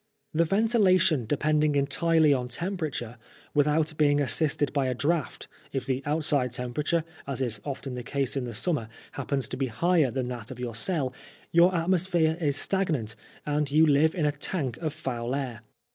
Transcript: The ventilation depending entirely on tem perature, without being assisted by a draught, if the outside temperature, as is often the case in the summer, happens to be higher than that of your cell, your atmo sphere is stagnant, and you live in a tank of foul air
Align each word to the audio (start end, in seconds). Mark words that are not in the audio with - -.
The 0.33 0.45
ventilation 0.45 1.27
depending 1.27 1.75
entirely 1.75 2.33
on 2.33 2.47
tem 2.47 2.75
perature, 2.75 3.17
without 3.53 3.95
being 3.97 4.19
assisted 4.19 4.73
by 4.73 4.87
a 4.87 4.95
draught, 4.95 5.47
if 5.71 5.85
the 5.85 6.01
outside 6.07 6.53
temperature, 6.53 7.03
as 7.27 7.39
is 7.39 7.61
often 7.63 7.93
the 7.93 8.01
case 8.01 8.35
in 8.35 8.45
the 8.45 8.55
summer, 8.55 8.89
happens 9.11 9.47
to 9.49 9.57
be 9.57 9.67
higher 9.67 10.09
than 10.09 10.27
that 10.29 10.49
of 10.49 10.59
your 10.59 10.73
cell, 10.73 11.13
your 11.51 11.71
atmo 11.71 11.99
sphere 11.99 12.35
is 12.41 12.57
stagnant, 12.57 13.15
and 13.45 13.69
you 13.69 13.85
live 13.85 14.15
in 14.15 14.25
a 14.25 14.31
tank 14.31 14.75
of 14.77 14.91
foul 14.91 15.35
air 15.35 15.61